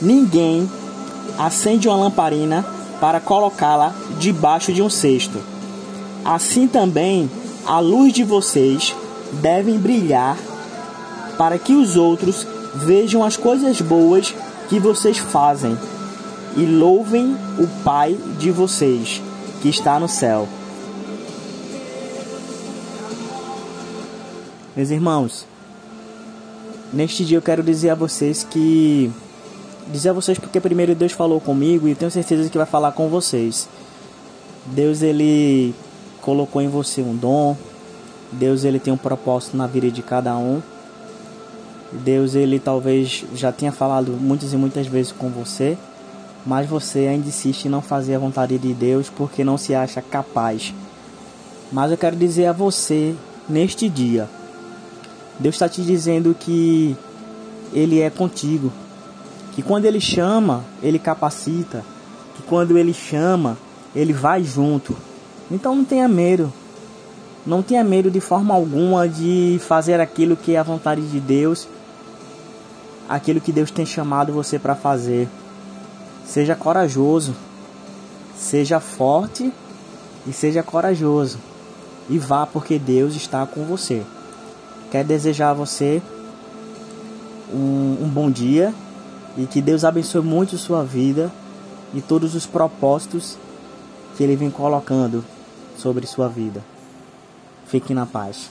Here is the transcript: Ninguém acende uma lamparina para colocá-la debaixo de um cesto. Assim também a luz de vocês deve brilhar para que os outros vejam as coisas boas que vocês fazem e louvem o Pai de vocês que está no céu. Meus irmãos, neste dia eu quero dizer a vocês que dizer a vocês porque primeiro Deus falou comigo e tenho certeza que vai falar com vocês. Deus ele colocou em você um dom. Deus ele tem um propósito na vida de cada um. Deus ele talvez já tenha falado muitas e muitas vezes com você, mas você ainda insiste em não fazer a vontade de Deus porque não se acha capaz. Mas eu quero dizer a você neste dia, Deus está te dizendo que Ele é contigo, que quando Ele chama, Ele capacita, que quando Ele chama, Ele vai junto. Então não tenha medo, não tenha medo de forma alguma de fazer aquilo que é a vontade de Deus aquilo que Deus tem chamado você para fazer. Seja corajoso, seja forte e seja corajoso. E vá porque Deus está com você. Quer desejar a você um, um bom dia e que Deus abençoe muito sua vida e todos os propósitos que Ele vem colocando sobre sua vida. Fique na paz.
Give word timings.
Ninguém 0.00 0.68
acende 1.38 1.88
uma 1.88 1.96
lamparina 1.96 2.64
para 3.00 3.20
colocá-la 3.20 3.94
debaixo 4.18 4.72
de 4.72 4.82
um 4.82 4.90
cesto. 4.90 5.40
Assim 6.24 6.66
também 6.66 7.30
a 7.66 7.78
luz 7.80 8.12
de 8.12 8.24
vocês 8.24 8.94
deve 9.32 9.76
brilhar 9.78 10.36
para 11.36 11.58
que 11.58 11.74
os 11.74 11.96
outros 11.96 12.46
vejam 12.74 13.24
as 13.24 13.36
coisas 13.36 13.80
boas 13.80 14.34
que 14.68 14.78
vocês 14.78 15.18
fazem 15.18 15.76
e 16.56 16.64
louvem 16.64 17.36
o 17.58 17.66
Pai 17.82 18.16
de 18.38 18.50
vocês 18.50 19.20
que 19.60 19.68
está 19.68 19.98
no 19.98 20.08
céu. 20.08 20.48
Meus 24.76 24.90
irmãos, 24.90 25.46
neste 26.92 27.24
dia 27.24 27.38
eu 27.38 27.42
quero 27.42 27.62
dizer 27.62 27.90
a 27.90 27.94
vocês 27.94 28.44
que 28.48 29.10
dizer 29.88 30.10
a 30.10 30.12
vocês 30.12 30.38
porque 30.38 30.60
primeiro 30.60 30.94
Deus 30.94 31.12
falou 31.12 31.40
comigo 31.40 31.88
e 31.88 31.94
tenho 31.94 32.10
certeza 32.10 32.48
que 32.48 32.58
vai 32.58 32.66
falar 32.66 32.92
com 32.92 33.08
vocês. 33.08 33.68
Deus 34.66 35.02
ele 35.02 35.74
colocou 36.22 36.62
em 36.62 36.68
você 36.68 37.02
um 37.02 37.14
dom. 37.14 37.56
Deus 38.32 38.64
ele 38.64 38.80
tem 38.80 38.92
um 38.92 38.96
propósito 38.96 39.56
na 39.56 39.66
vida 39.66 39.90
de 39.90 40.02
cada 40.02 40.36
um. 40.36 40.62
Deus 41.92 42.34
ele 42.34 42.58
talvez 42.58 43.24
já 43.34 43.52
tenha 43.52 43.70
falado 43.70 44.12
muitas 44.12 44.52
e 44.52 44.56
muitas 44.56 44.86
vezes 44.86 45.12
com 45.12 45.30
você, 45.30 45.78
mas 46.44 46.68
você 46.68 47.06
ainda 47.06 47.28
insiste 47.28 47.66
em 47.66 47.68
não 47.68 47.80
fazer 47.80 48.16
a 48.16 48.18
vontade 48.18 48.58
de 48.58 48.74
Deus 48.74 49.08
porque 49.08 49.44
não 49.44 49.56
se 49.56 49.74
acha 49.74 50.02
capaz. 50.02 50.74
Mas 51.70 51.92
eu 51.92 51.96
quero 51.96 52.16
dizer 52.16 52.46
a 52.46 52.52
você 52.52 53.14
neste 53.48 53.88
dia, 53.88 54.28
Deus 55.38 55.54
está 55.54 55.68
te 55.68 55.82
dizendo 55.82 56.34
que 56.38 56.96
Ele 57.72 58.00
é 58.00 58.10
contigo, 58.10 58.72
que 59.54 59.62
quando 59.62 59.84
Ele 59.84 60.00
chama, 60.00 60.64
Ele 60.82 60.98
capacita, 60.98 61.84
que 62.36 62.42
quando 62.42 62.76
Ele 62.76 62.92
chama, 62.92 63.56
Ele 63.94 64.12
vai 64.12 64.42
junto. 64.42 64.96
Então 65.50 65.74
não 65.74 65.84
tenha 65.84 66.08
medo, 66.08 66.52
não 67.46 67.62
tenha 67.62 67.84
medo 67.84 68.10
de 68.10 68.20
forma 68.20 68.54
alguma 68.54 69.08
de 69.08 69.60
fazer 69.66 70.00
aquilo 70.00 70.36
que 70.36 70.54
é 70.54 70.58
a 70.58 70.62
vontade 70.62 71.02
de 71.02 71.20
Deus 71.20 71.68
aquilo 73.08 73.40
que 73.40 73.52
Deus 73.52 73.70
tem 73.70 73.84
chamado 73.84 74.32
você 74.32 74.58
para 74.58 74.74
fazer. 74.74 75.28
Seja 76.26 76.54
corajoso, 76.54 77.34
seja 78.36 78.80
forte 78.80 79.52
e 80.26 80.32
seja 80.32 80.62
corajoso. 80.62 81.38
E 82.08 82.18
vá 82.18 82.46
porque 82.46 82.78
Deus 82.78 83.14
está 83.14 83.46
com 83.46 83.64
você. 83.64 84.02
Quer 84.90 85.04
desejar 85.04 85.50
a 85.50 85.54
você 85.54 86.02
um, 87.52 87.98
um 88.02 88.08
bom 88.08 88.30
dia 88.30 88.74
e 89.36 89.46
que 89.46 89.60
Deus 89.60 89.84
abençoe 89.84 90.22
muito 90.22 90.56
sua 90.56 90.84
vida 90.84 91.30
e 91.92 92.00
todos 92.00 92.34
os 92.34 92.46
propósitos 92.46 93.36
que 94.16 94.22
Ele 94.22 94.36
vem 94.36 94.50
colocando 94.50 95.24
sobre 95.76 96.06
sua 96.06 96.28
vida. 96.28 96.62
Fique 97.66 97.94
na 97.94 98.06
paz. 98.06 98.50